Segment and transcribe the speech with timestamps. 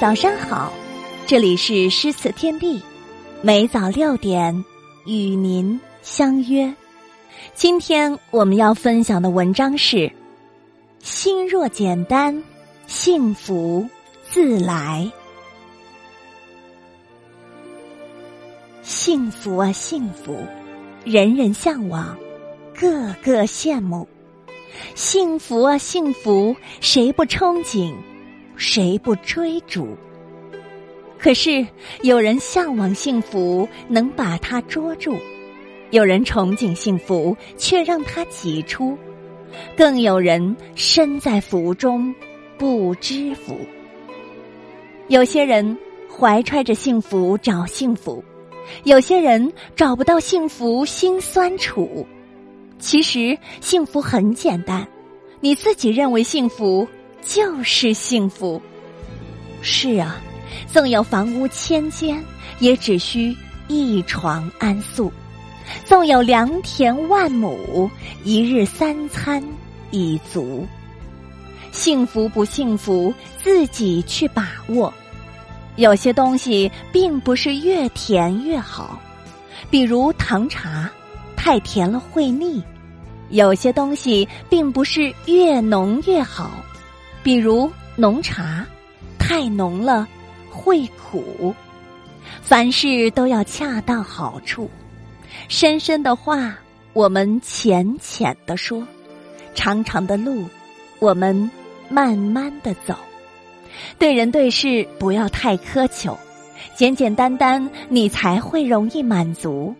[0.00, 0.72] 早上好，
[1.26, 2.80] 这里是诗词天地，
[3.42, 4.64] 每早六点
[5.04, 6.74] 与您相约。
[7.52, 10.10] 今天我们要分享的文章是：
[11.00, 12.42] 心若简单，
[12.86, 13.86] 幸福
[14.26, 15.06] 自来。
[18.80, 20.34] 幸福啊，幸福，
[21.04, 22.16] 人人向往，
[22.74, 24.08] 个个羡慕。
[24.94, 27.94] 幸福啊，幸福，谁不憧憬？
[28.60, 29.96] 谁不追逐？
[31.18, 31.66] 可是
[32.02, 35.14] 有人向往幸福，能把它捉住；
[35.92, 38.94] 有人憧憬幸福，却让它挤出；
[39.74, 42.14] 更有人身在福中
[42.58, 43.56] 不知福。
[45.08, 45.78] 有些人
[46.14, 48.22] 怀揣着幸福找幸福，
[48.84, 52.06] 有些人找不到幸福心酸楚。
[52.78, 54.86] 其实幸福很简单，
[55.40, 56.86] 你自己认为幸福。
[57.24, 58.60] 就是幸福。
[59.62, 60.20] 是啊，
[60.72, 62.22] 纵有房屋千间，
[62.58, 63.36] 也只需
[63.68, 65.10] 一床安宿；
[65.84, 67.90] 纵有良田万亩，
[68.24, 69.42] 一日三餐
[69.90, 70.66] 已足。
[71.72, 74.92] 幸福不幸福，自己去把握。
[75.76, 78.98] 有些东西并不是越甜越好，
[79.70, 80.90] 比如糖茶，
[81.36, 82.60] 太甜了会腻；
[83.28, 86.50] 有些东西并不是越浓越好。
[87.22, 88.66] 比如浓茶，
[89.18, 90.08] 太浓了
[90.50, 91.54] 会苦。
[92.42, 94.70] 凡事都要恰到好处。
[95.48, 96.56] 深深的话，
[96.92, 98.82] 我们浅浅的说；
[99.54, 100.44] 长长的路，
[100.98, 101.50] 我们
[101.88, 102.94] 慢慢的走。
[103.98, 106.16] 对人对事不要太苛求，
[106.74, 109.74] 简简单单，你才会容易满足。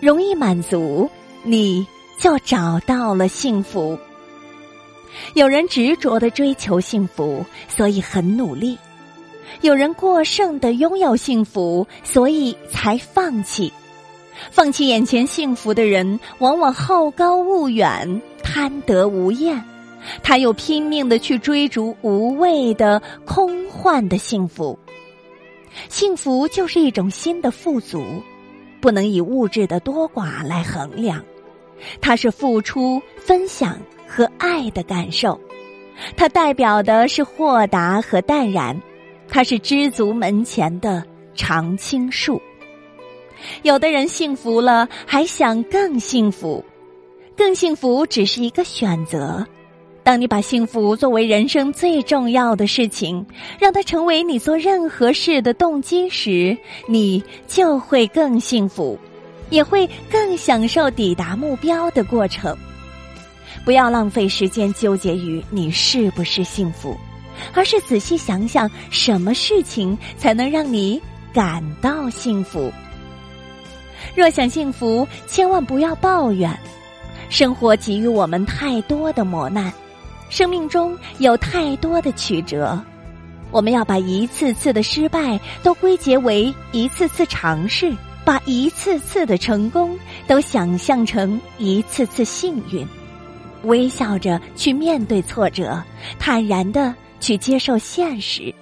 [0.00, 1.08] 容易满足，
[1.42, 1.86] 你
[2.20, 3.98] 就找到了幸福。
[5.34, 8.76] 有人执着的追求幸福，所以很努力；
[9.60, 13.72] 有人过剩的拥有幸福，所以才放弃。
[14.50, 19.58] 放弃眼前幸福的人，往往好高骛远、贪得无厌；
[20.22, 24.78] 他又拼命的去追逐无谓的、空幻的幸福。
[25.88, 28.02] 幸福就是一种新的富足，
[28.80, 31.24] 不能以物质的多寡来衡量，
[32.00, 33.78] 它是付出、分享。
[34.08, 35.38] 和爱的感受，
[36.16, 38.80] 它代表的是豁达和淡然，
[39.28, 41.02] 它是知足门前的
[41.34, 42.40] 常青树。
[43.62, 46.64] 有的人幸福了，还想更幸福，
[47.36, 49.44] 更幸福只是一个选择。
[50.04, 53.26] 当你把幸福作为人生最重要的事情，
[53.58, 56.56] 让它成为你做任何事的动机时，
[56.88, 58.96] 你就会更幸福，
[59.50, 62.56] 也会更享受抵达目标的过程。
[63.64, 66.96] 不要浪费时间纠结于你是不是幸福，
[67.52, 71.00] 而是仔细想想什么事情才能让你
[71.32, 72.72] 感到幸福。
[74.14, 76.56] 若想幸福，千万不要抱怨。
[77.28, 79.72] 生活给予我们太多的磨难，
[80.28, 82.80] 生命中有太多的曲折，
[83.50, 87.92] 我们要把一次次的失败都归结为一次次尝试，
[88.26, 92.84] 把一次次的成功都想象成一次次幸运。
[93.62, 95.80] 微笑着去面对挫折，
[96.18, 98.52] 坦然的去接受现实，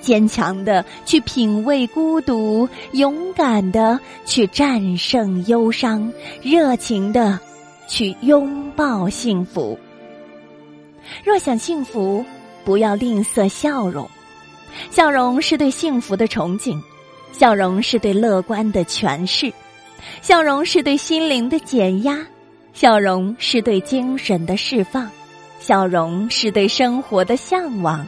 [0.00, 6.10] 坚强的去品味孤独，勇敢的去战胜忧伤，
[6.42, 7.38] 热情的
[7.86, 9.78] 去拥抱幸福。
[11.22, 12.24] 若想幸福，
[12.64, 14.08] 不要吝啬笑容，
[14.90, 16.80] 笑容是对幸福的憧憬，
[17.32, 19.52] 笑容是对乐观的诠释，
[20.20, 22.18] 笑容是对心灵的减压。
[22.72, 25.10] 笑容是对精神的释放，
[25.58, 28.06] 笑容是对生活的向往。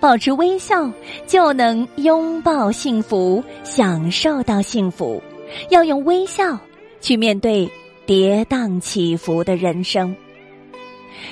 [0.00, 0.90] 保持微笑，
[1.26, 5.22] 就能拥抱幸福，享受到幸福。
[5.70, 6.58] 要用微笑
[7.00, 7.70] 去面对
[8.06, 10.14] 跌宕起伏的人生。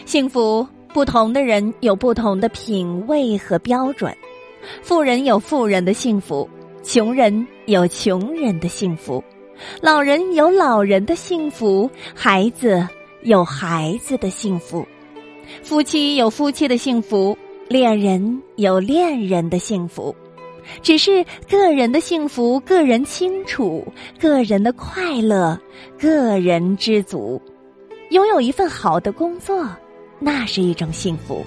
[0.04, 4.14] 幸福，不同的人有不同的品味和标准。
[4.82, 6.48] 富人有富人的幸福，
[6.82, 9.22] 穷人有穷人的幸福。
[9.80, 12.86] 老人有老人的幸福，孩子
[13.22, 14.86] 有孩子的幸福，
[15.62, 17.36] 夫妻有夫妻的幸福，
[17.68, 20.14] 恋人有恋人的幸福。
[20.82, 23.84] 只是个人的幸福，个人清楚；
[24.18, 25.60] 个人的快乐，
[25.98, 27.40] 个人知足。
[28.10, 29.68] 拥有一份好的工作，
[30.18, 31.44] 那是一种幸福；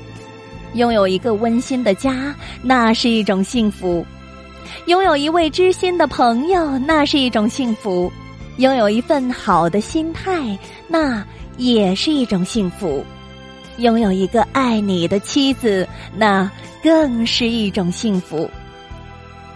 [0.75, 4.05] 拥有一个温馨的家，那是一种幸福。
[4.85, 8.11] 拥有一位知心的朋友，那是一种幸福；
[8.57, 10.57] 拥有一份好的心态，
[10.87, 11.25] 那
[11.57, 13.03] 也是一种幸福；
[13.77, 16.49] 拥有一个爱你的妻子，那
[16.83, 18.49] 更是一种幸福；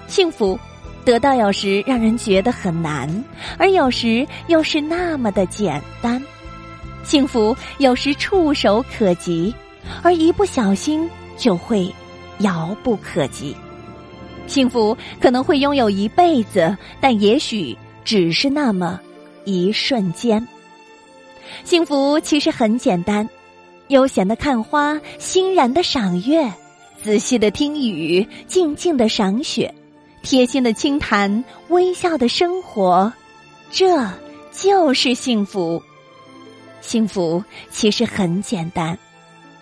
[0.07, 0.57] 幸福，
[1.03, 3.09] 得到有时让人觉得很难，
[3.57, 6.21] 而有时又是那么的简单。
[7.03, 9.53] 幸福有时触手可及，
[10.03, 11.89] 而一不小心就会
[12.39, 13.55] 遥不可及。
[14.47, 18.99] 幸福可能会拥有一辈子，但也许只是那么
[19.45, 20.45] 一瞬间。
[21.63, 23.29] 幸福其实很简单：
[23.89, 26.51] 悠闲的看花，欣然的赏月，
[27.03, 29.73] 仔细的听雨，静静的赏雪，
[30.23, 33.11] 贴心的轻谈，微笑的生活，
[33.69, 34.09] 这
[34.51, 35.81] 就是幸福。
[36.81, 38.97] 幸福其实很简单：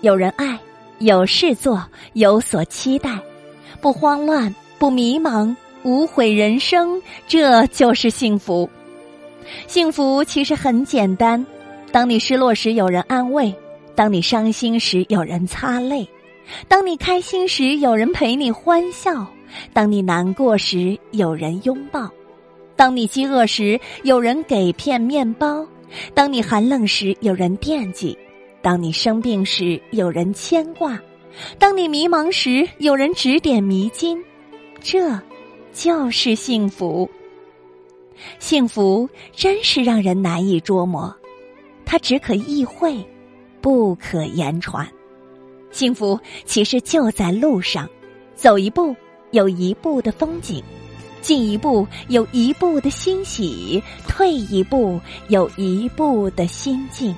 [0.02, 0.60] 有人爱，
[1.00, 1.84] 有事做，
[2.14, 3.20] 有所期待，
[3.82, 4.54] 不慌乱。
[4.86, 8.70] 不迷茫，无悔人生，这就是幸福。
[9.66, 11.44] 幸福其实很简单：
[11.92, 13.52] 当你失落时，有人安慰；
[13.96, 16.06] 当你伤心时，有人擦泪；
[16.68, 19.26] 当你开心时，有人陪你欢笑；
[19.74, 22.08] 当你难过时，有人拥抱；
[22.76, 25.66] 当你饥饿时，有人给片面包；
[26.14, 28.16] 当你寒冷时，有人惦记；
[28.62, 30.96] 当你生病时，有人牵挂；
[31.58, 34.24] 当你迷茫时，有人指点迷津。
[34.88, 35.20] 这，
[35.74, 37.10] 就是幸福。
[38.38, 41.12] 幸福真是让人难以捉摸，
[41.84, 43.04] 它只可意会，
[43.62, 44.88] 不可言传。
[45.72, 47.90] 幸福其实就在路上，
[48.36, 48.96] 走一步
[49.32, 50.64] 有一步的风景，
[51.20, 57.16] 进一步有一步的欣喜，退一步有一步的心境。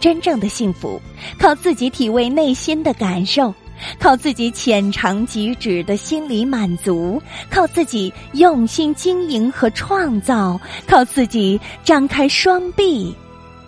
[0.00, 1.00] 真正的幸福，
[1.38, 3.54] 靠自己体味内心的感受。
[3.98, 13.14] 靠自己浅尝即止的心理满足，靠自己用心经营和创造，靠自己张开双臂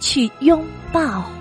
[0.00, 1.37] 去拥抱。